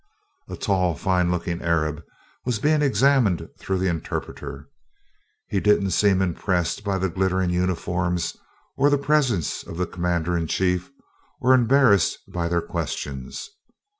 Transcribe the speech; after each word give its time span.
A 0.49 0.55
tall, 0.57 0.95
fine 0.95 1.29
looking 1.29 1.61
Arab 1.61 2.03
was 2.43 2.57
being 2.57 2.81
examined 2.81 3.47
through 3.59 3.77
the 3.77 3.87
interpreter. 3.87 4.67
He 5.47 5.59
didn't 5.59 5.91
seem 5.91 6.23
impressed 6.23 6.83
by 6.83 6.97
the 6.97 7.07
glittering 7.07 7.51
uniforms 7.51 8.35
or 8.75 8.89
the 8.89 8.97
presence 8.97 9.61
of 9.61 9.77
the 9.77 9.85
Commander 9.85 10.35
in 10.35 10.47
chief, 10.47 10.89
or 11.39 11.53
embarrassed 11.53 12.17
by 12.27 12.47
their 12.47 12.61
questions. 12.63 13.47